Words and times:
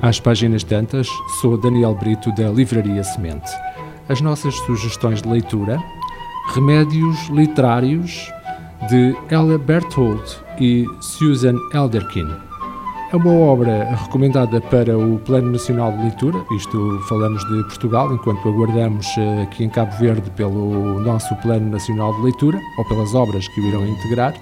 Às 0.00 0.20
páginas 0.20 0.62
tantas, 0.62 1.08
sou 1.40 1.58
Daniel 1.58 1.92
Brito 1.92 2.30
da 2.36 2.48
Livraria 2.50 3.02
Semente. 3.02 3.50
As 4.08 4.20
nossas 4.20 4.54
sugestões 4.58 5.20
de 5.20 5.28
leitura: 5.28 5.82
Remédios 6.54 7.28
Literários 7.30 8.32
de 8.88 9.16
Ella 9.28 9.58
Berthold 9.58 10.22
e 10.60 10.86
Susan 11.00 11.56
Elderkin. 11.74 12.28
É 13.10 13.16
uma 13.16 13.32
obra 13.32 13.96
recomendada 13.96 14.60
para 14.60 14.96
o 14.96 15.18
Plano 15.18 15.50
Nacional 15.50 15.90
de 15.90 16.02
Leitura, 16.02 16.38
isto 16.52 17.00
falamos 17.08 17.42
de 17.48 17.64
Portugal, 17.64 18.14
enquanto 18.14 18.48
aguardamos 18.48 19.06
eh, 19.18 19.42
aqui 19.42 19.64
em 19.64 19.68
Cabo 19.68 19.96
Verde 19.96 20.30
pelo 20.36 21.00
nosso 21.00 21.34
Plano 21.36 21.70
Nacional 21.70 22.14
de 22.14 22.22
Leitura, 22.22 22.60
ou 22.76 22.84
pelas 22.84 23.14
obras 23.14 23.48
que 23.48 23.60
o 23.60 23.66
irão 23.66 23.84
integrar. 23.84 24.34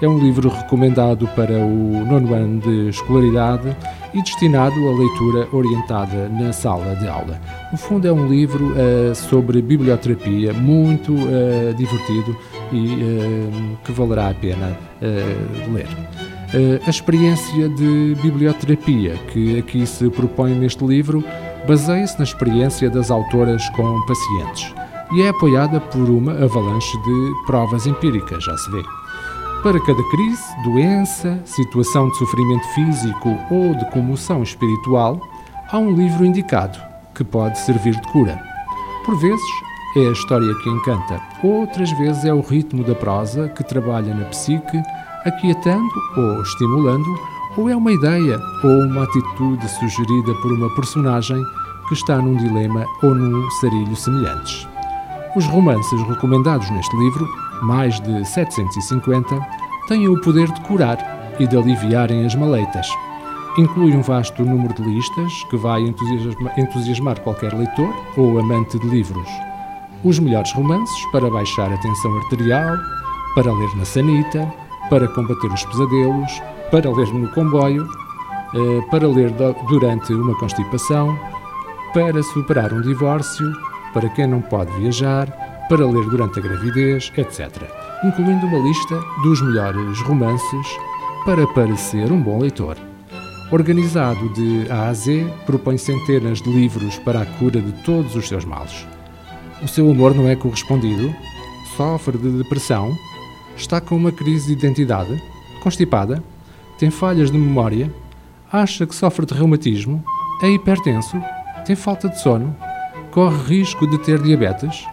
É 0.00 0.06
um 0.06 0.18
livro 0.18 0.48
recomendado 0.48 1.26
para 1.28 1.54
o 1.54 2.04
nono 2.04 2.34
ano 2.34 2.60
de 2.60 2.90
escolaridade 2.90 3.74
e 4.14 4.22
destinado 4.22 4.74
à 4.88 4.92
leitura 4.92 5.48
orientada 5.52 6.28
na 6.28 6.52
sala 6.52 6.94
de 6.96 7.08
aula. 7.08 7.40
No 7.70 7.78
fundo, 7.78 8.06
é 8.06 8.12
um 8.12 8.26
livro 8.26 8.72
uh, 8.72 9.14
sobre 9.14 9.62
biblioterapia 9.62 10.52
muito 10.52 11.12
uh, 11.12 11.74
divertido 11.74 12.36
e 12.72 12.86
uh, 12.86 13.78
que 13.84 13.92
valerá 13.92 14.30
a 14.30 14.34
pena 14.34 14.76
ler. 15.72 15.88
a 16.86 16.88
experiência 16.88 17.68
de 17.68 18.16
biblioterapia 18.22 19.16
que 19.32 19.58
aqui 19.58 19.84
se 19.84 20.08
propõe 20.10 20.54
neste 20.54 20.84
livro 20.84 21.24
baseia-se 21.66 22.16
na 22.18 22.24
experiência 22.24 22.88
das 22.88 23.10
autoras 23.10 23.68
com 23.70 24.00
pacientes 24.06 24.72
e 25.12 25.22
é 25.22 25.28
apoiada 25.28 25.80
por 25.80 26.08
uma 26.08 26.32
avalanche 26.32 26.96
de 27.02 27.34
provas 27.46 27.86
empíricas, 27.86 28.42
já 28.44 28.56
se 28.56 28.70
vê. 28.70 28.82
Para 29.62 29.78
cada 29.78 30.02
crise, 30.10 30.42
doença, 30.64 31.40
situação 31.44 32.08
de 32.08 32.18
sofrimento 32.18 32.66
físico 32.74 33.38
ou 33.48 33.72
de 33.76 33.88
comoção 33.92 34.42
espiritual, 34.42 35.20
há 35.70 35.78
um 35.78 35.94
livro 35.94 36.24
indicado 36.24 36.76
que 37.14 37.22
pode 37.22 37.56
servir 37.60 37.94
de 37.94 38.08
cura. 38.08 38.42
Por 39.04 39.16
vezes 39.20 39.46
é 39.96 40.00
a 40.00 40.10
história 40.10 40.52
que 40.56 40.68
encanta, 40.68 41.22
outras 41.44 41.92
vezes 41.92 42.24
é 42.24 42.34
o 42.34 42.40
ritmo 42.40 42.82
da 42.82 42.96
prosa 42.96 43.48
que 43.50 43.62
trabalha 43.62 44.12
na 44.12 44.24
psique, 44.24 44.82
aquietando 45.24 45.94
ou 46.16 46.42
estimulando, 46.42 47.16
ou 47.56 47.70
é 47.70 47.76
uma 47.76 47.92
ideia 47.92 48.40
ou 48.64 48.80
uma 48.88 49.04
atitude 49.04 49.68
sugerida 49.68 50.34
por 50.42 50.50
uma 50.50 50.74
personagem 50.74 51.40
que 51.86 51.94
está 51.94 52.16
num 52.16 52.34
dilema 52.34 52.84
ou 53.00 53.14
num 53.14 53.48
sarilho 53.60 53.94
semelhantes. 53.94 54.66
Os 55.36 55.46
romances 55.46 56.02
recomendados 56.08 56.68
neste 56.68 56.96
livro 56.96 57.41
mais 57.62 58.00
de 58.00 58.24
750, 58.24 59.40
têm 59.88 60.08
o 60.08 60.20
poder 60.20 60.50
de 60.50 60.60
curar 60.62 60.98
e 61.38 61.46
de 61.46 61.56
aliviarem 61.56 62.26
as 62.26 62.34
maleitas. 62.34 62.86
Inclui 63.58 63.94
um 63.94 64.02
vasto 64.02 64.44
número 64.44 64.74
de 64.74 64.82
listas 64.82 65.44
que 65.50 65.56
vai 65.56 65.82
entusiasmar 66.56 67.20
qualquer 67.20 67.52
leitor 67.52 67.94
ou 68.16 68.38
amante 68.38 68.78
de 68.78 68.86
livros. 68.88 69.28
Os 70.02 70.18
melhores 70.18 70.52
romances 70.52 71.04
para 71.12 71.30
baixar 71.30 71.72
a 71.72 71.76
tensão 71.78 72.16
arterial, 72.18 72.76
para 73.34 73.52
ler 73.52 73.76
na 73.76 73.84
sanita, 73.84 74.52
para 74.88 75.06
combater 75.08 75.52
os 75.52 75.64
pesadelos, 75.64 76.42
para 76.70 76.90
ler 76.90 77.08
no 77.12 77.28
comboio, 77.28 77.86
eh, 78.54 78.80
para 78.90 79.06
ler 79.06 79.32
durante 79.68 80.12
uma 80.12 80.34
constipação, 80.38 81.18
para 81.92 82.22
superar 82.22 82.72
um 82.72 82.80
divórcio, 82.80 83.52
para 83.92 84.08
quem 84.08 84.26
não 84.26 84.40
pode 84.40 84.72
viajar, 84.72 85.28
para 85.68 85.86
ler 85.86 86.08
durante 86.08 86.38
a 86.38 86.42
gravidez, 86.42 87.12
etc., 87.16 87.50
incluindo 88.04 88.46
uma 88.46 88.58
lista 88.58 89.00
dos 89.22 89.40
melhores 89.42 90.00
romances 90.02 90.66
para 91.24 91.46
parecer 91.46 92.10
um 92.10 92.20
bom 92.20 92.38
leitor. 92.38 92.76
Organizado 93.50 94.28
de 94.30 94.70
A 94.70 94.88
a 94.88 94.94
Z, 94.94 95.26
propõe 95.44 95.76
centenas 95.76 96.40
de 96.40 96.50
livros 96.50 96.98
para 96.98 97.20
a 97.20 97.26
cura 97.26 97.60
de 97.60 97.72
todos 97.84 98.16
os 98.16 98.26
seus 98.26 98.44
males. 98.44 98.86
O 99.62 99.68
seu 99.68 99.90
amor 99.90 100.14
não 100.14 100.28
é 100.28 100.34
correspondido? 100.34 101.14
Sofre 101.76 102.18
de 102.18 102.30
depressão? 102.30 102.90
Está 103.56 103.80
com 103.80 103.94
uma 103.94 104.10
crise 104.10 104.46
de 104.46 104.52
identidade? 104.52 105.22
Constipada? 105.62 106.22
Tem 106.78 106.90
falhas 106.90 107.30
de 107.30 107.38
memória? 107.38 107.92
Acha 108.50 108.86
que 108.86 108.94
sofre 108.94 109.24
de 109.24 109.34
reumatismo? 109.34 110.02
É 110.42 110.48
hipertenso? 110.48 111.22
Tem 111.64 111.76
falta 111.76 112.08
de 112.08 112.20
sono? 112.20 112.56
Corre 113.12 113.58
risco 113.58 113.86
de 113.86 113.98
ter 113.98 114.20
diabetes? 114.20 114.84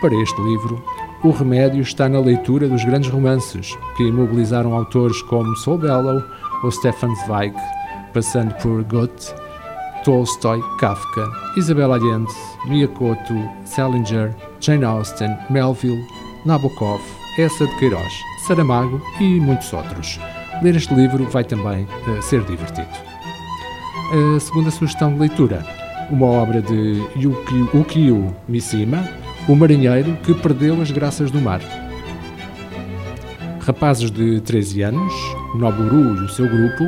Para 0.00 0.14
este 0.14 0.40
livro, 0.42 0.80
o 1.24 1.30
remédio 1.30 1.82
está 1.82 2.08
na 2.08 2.20
leitura 2.20 2.68
dos 2.68 2.84
grandes 2.84 3.10
romances 3.10 3.76
que 3.96 4.04
imobilizaram 4.04 4.72
autores 4.72 5.20
como 5.22 5.56
Saul 5.56 5.78
Bellow 5.78 6.22
ou 6.62 6.70
Stefan 6.70 7.12
Zweig, 7.24 7.52
passando 8.14 8.54
por 8.62 8.84
Goethe, 8.84 9.34
Tolstói, 10.04 10.62
Kafka, 10.78 11.28
Isabel 11.56 11.92
Allende, 11.92 12.32
Miyakoto, 12.66 13.34
Salinger, 13.64 14.36
Jane 14.60 14.84
Austen, 14.84 15.36
Melville, 15.50 16.06
Nabokov, 16.46 17.00
Essa 17.36 17.66
de 17.66 17.76
Queiroz, 17.78 18.12
Saramago 18.46 19.02
e 19.18 19.40
muitos 19.40 19.72
outros. 19.72 20.20
Ler 20.62 20.76
este 20.76 20.94
livro 20.94 21.24
vai 21.24 21.42
também 21.42 21.88
uh, 22.06 22.22
ser 22.22 22.44
divertido. 22.44 22.86
A 24.36 24.38
segunda 24.38 24.70
sugestão 24.70 25.12
de 25.12 25.18
leitura, 25.18 25.66
uma 26.08 26.26
obra 26.26 26.62
de 26.62 27.02
Yukio, 27.16 27.68
Ukio 27.74 28.36
Mishima, 28.48 29.17
o 29.48 29.56
marinheiro 29.56 30.14
que 30.22 30.34
perdeu 30.34 30.80
as 30.82 30.90
graças 30.90 31.30
do 31.30 31.40
mar. 31.40 31.60
Rapazes 33.60 34.10
de 34.10 34.40
13 34.42 34.82
anos, 34.82 35.12
Noburu 35.54 36.16
e 36.16 36.24
o 36.24 36.28
seu 36.28 36.46
grupo, 36.46 36.84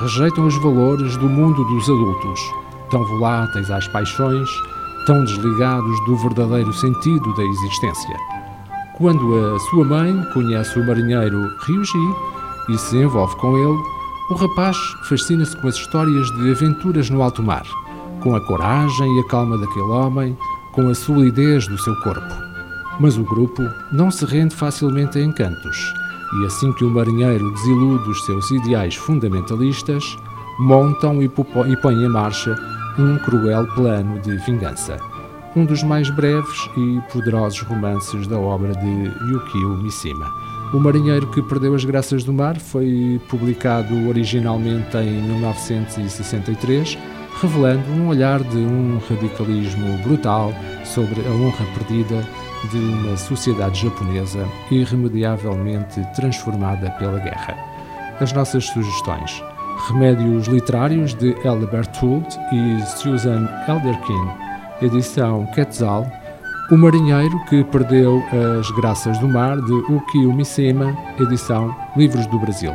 rejeitam 0.00 0.46
os 0.46 0.56
valores 0.62 1.16
do 1.16 1.28
mundo 1.28 1.64
dos 1.64 1.84
adultos, 1.84 2.40
tão 2.90 3.04
voláteis 3.06 3.70
às 3.70 3.88
paixões, 3.88 4.48
tão 5.06 5.24
desligados 5.24 6.04
do 6.04 6.16
verdadeiro 6.16 6.72
sentido 6.74 7.34
da 7.34 7.42
existência. 7.42 8.16
Quando 8.98 9.54
a 9.54 9.58
sua 9.70 9.84
mãe 9.84 10.14
conhece 10.34 10.78
o 10.78 10.86
marinheiro 10.86 11.50
Ryuji 11.66 12.14
e 12.68 12.78
se 12.78 12.96
envolve 12.98 13.34
com 13.36 13.56
ele, 13.56 13.82
o 14.30 14.34
rapaz 14.34 14.76
fascina-se 15.08 15.56
com 15.56 15.68
as 15.68 15.76
histórias 15.76 16.26
de 16.36 16.50
aventuras 16.50 17.08
no 17.08 17.22
alto 17.22 17.42
mar, 17.42 17.64
com 18.20 18.34
a 18.36 18.40
coragem 18.46 19.16
e 19.16 19.20
a 19.20 19.28
calma 19.28 19.58
daquele 19.58 19.90
homem, 19.90 20.36
com 20.74 20.88
a 20.88 20.94
solidez 20.94 21.68
do 21.68 21.78
seu 21.78 21.94
corpo. 22.00 22.34
Mas 22.98 23.16
o 23.16 23.24
grupo 23.24 23.62
não 23.92 24.10
se 24.10 24.24
rende 24.24 24.54
facilmente 24.54 25.18
a 25.18 25.22
encantos, 25.22 25.94
e 26.40 26.46
assim 26.46 26.72
que 26.72 26.84
o 26.84 26.90
marinheiro 26.90 27.50
desilude 27.52 28.10
os 28.10 28.24
seus 28.26 28.50
ideais 28.50 28.96
fundamentalistas, 28.96 30.16
montam 30.58 31.22
e 31.22 31.28
põem 31.28 32.04
em 32.04 32.08
marcha 32.08 32.54
um 32.98 33.18
cruel 33.18 33.66
plano 33.74 34.20
de 34.20 34.36
vingança. 34.38 34.96
Um 35.56 35.64
dos 35.64 35.82
mais 35.82 36.10
breves 36.10 36.68
e 36.76 37.00
poderosos 37.12 37.60
romances 37.60 38.26
da 38.26 38.38
obra 38.38 38.72
de 38.72 39.30
Yukio 39.30 39.76
Mishima. 39.76 40.26
O 40.72 40.80
Marinheiro 40.80 41.28
que 41.28 41.42
Perdeu 41.42 41.74
as 41.74 41.84
Graças 41.84 42.24
do 42.24 42.32
Mar 42.32 42.58
foi 42.58 43.20
publicado 43.28 44.08
originalmente 44.08 44.96
em 44.96 45.22
1963 45.22 46.98
revelando 47.40 47.90
um 47.92 48.08
olhar 48.08 48.42
de 48.42 48.58
um 48.58 49.00
radicalismo 49.08 49.98
brutal 49.98 50.52
sobre 50.84 51.20
a 51.26 51.30
honra 51.30 51.66
perdida 51.74 52.24
de 52.70 52.78
uma 52.78 53.16
sociedade 53.16 53.82
japonesa 53.82 54.46
irremediavelmente 54.70 56.00
transformada 56.14 56.90
pela 56.92 57.18
guerra. 57.18 57.56
As 58.20 58.32
nossas 58.32 58.64
sugestões: 58.66 59.42
Remédios 59.88 60.46
Literários 60.46 61.14
de 61.14 61.34
Albert 61.46 61.90
Hult 62.02 62.38
e 62.52 62.86
Susan 62.86 63.48
Elderkin, 63.68 64.28
edição 64.80 65.46
Quetzal, 65.54 66.06
O 66.70 66.76
Marinheiro 66.76 67.38
que 67.46 67.64
Perdeu 67.64 68.22
as 68.58 68.70
Graças 68.70 69.18
do 69.18 69.28
Mar 69.28 69.60
de 69.60 69.72
Ukio 69.92 70.32
Mishima, 70.32 70.96
edição 71.20 71.74
Livros 71.96 72.26
do 72.26 72.38
Brasil. 72.38 72.72